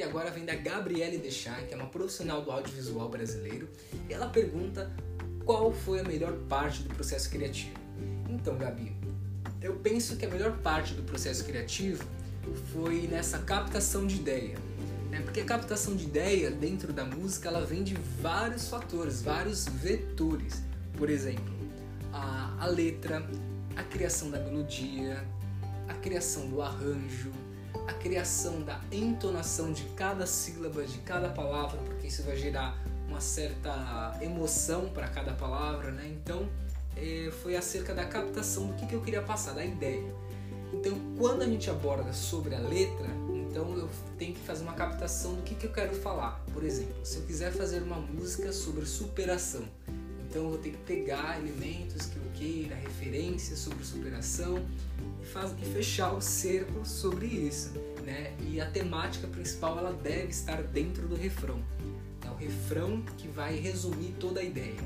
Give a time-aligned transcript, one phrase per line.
[0.00, 3.68] agora vem da Gabriele Deschamps, que é uma profissional do audiovisual brasileiro,
[4.08, 4.90] e ela pergunta
[5.44, 7.74] qual foi a melhor parte do processo criativo.
[8.30, 8.96] Então, Gabi,
[9.60, 12.04] eu penso que a melhor parte do processo criativo
[12.72, 14.56] foi nessa captação de ideia.
[15.10, 15.20] Né?
[15.20, 20.62] Porque a captação de ideia dentro da música ela vem de vários fatores, vários vetores.
[20.96, 21.54] Por exemplo,
[22.12, 23.22] a, a letra,
[23.76, 25.22] a criação da melodia,
[25.88, 27.30] a criação do arranjo,
[27.86, 32.78] a criação da entonação de cada sílaba, de cada palavra, porque isso vai gerar
[33.08, 36.06] uma certa emoção para cada palavra, né?
[36.06, 36.48] Então,
[36.96, 40.02] é, foi acerca da captação do que, que eu queria passar, da ideia.
[40.72, 45.34] Então, quando a gente aborda sobre a letra, então eu tenho que fazer uma captação
[45.34, 46.42] do que, que eu quero falar.
[46.52, 49.62] Por exemplo, se eu quiser fazer uma música sobre superação,
[50.32, 54.64] então eu vou ter que pegar elementos que eu queira, referências sobre superação
[55.20, 57.72] e, faz, e fechar o cerco sobre isso.
[58.02, 58.34] Né?
[58.40, 61.62] E a temática principal ela deve estar dentro do refrão.
[62.26, 64.80] É o refrão que vai resumir toda a ideia.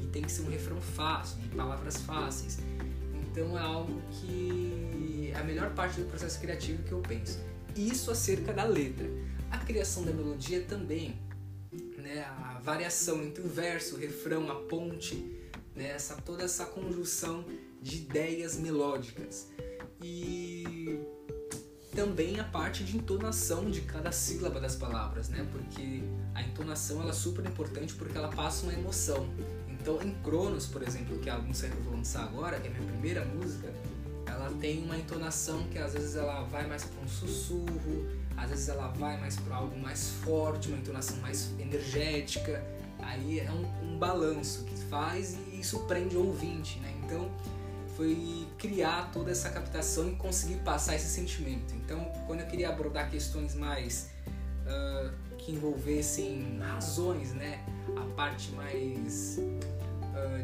[0.00, 2.60] E tem que ser um refrão fácil, de palavras fáceis.
[3.32, 7.40] Então é algo que é a melhor parte do processo criativo que eu penso.
[7.74, 9.10] Isso acerca da letra.
[9.50, 11.18] A criação da melodia também,
[11.98, 12.24] né?
[12.24, 15.16] a variação entre o verso, o refrão, a ponte,
[15.74, 15.90] né?
[15.90, 17.44] essa, toda essa conjunção
[17.80, 19.48] de ideias melódicas.
[20.02, 20.98] E
[21.94, 25.46] também a parte de entonação de cada sílaba das palavras, né?
[25.52, 26.02] Porque
[26.34, 29.28] a entonação ela é super importante porque ela passa uma emoção.
[29.68, 32.66] Então, em Cronos, por exemplo, que é a música que eu vou lançar agora, que
[32.66, 33.72] é a minha primeira música,
[34.34, 38.68] ela tem uma entonação que às vezes ela vai mais para um sussurro, às vezes
[38.68, 42.64] ela vai mais para algo mais forte, uma entonação mais energética.
[43.00, 46.92] Aí é um, um balanço que faz e isso prende o ouvinte, né?
[47.04, 47.30] Então,
[47.96, 51.74] foi criar toda essa captação e conseguir passar esse sentimento.
[51.74, 54.10] Então, quando eu queria abordar questões mais
[54.66, 57.64] uh, que envolvessem razões, né,
[57.96, 59.38] a parte mais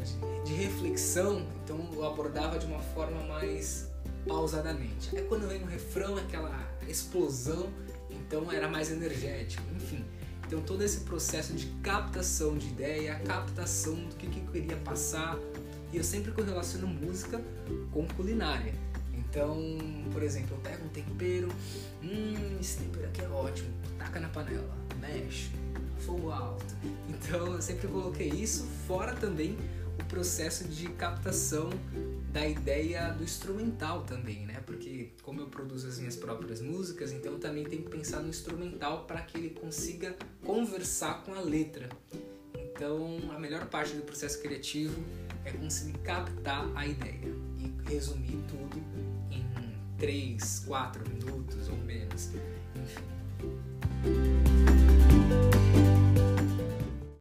[0.03, 3.89] de, de, reflexão, então eu abordava de uma forma mais
[4.27, 5.15] pausadamente.
[5.15, 6.51] Aí quando vem o refrão, aquela
[6.87, 7.69] explosão,
[8.09, 10.03] então era mais energético, enfim.
[10.45, 15.37] Então todo esse processo de captação de ideia, captação do que, que eu queria passar,
[15.93, 17.41] e eu sempre correlaciono música
[17.91, 18.73] com culinária.
[19.13, 19.57] Então,
[20.11, 21.47] por exemplo, eu pego um tempero,
[22.03, 25.51] hum, esse tempero aqui é ótimo, taca na panela, mexe,
[26.01, 26.75] fogo alto.
[27.09, 29.57] Então eu sempre coloquei isso, fora também
[29.99, 31.69] o processo de captação
[32.31, 34.61] da ideia do instrumental também, né?
[34.65, 38.29] Porque como eu produzo as minhas próprias músicas, então eu também tenho que pensar no
[38.29, 41.89] instrumental para que ele consiga conversar com a letra.
[42.55, 44.99] Então, a melhor parte do processo criativo
[45.45, 48.81] é conseguir captar a ideia e resumir tudo
[49.29, 49.45] em
[49.97, 52.31] 3, 4 minutos ou menos.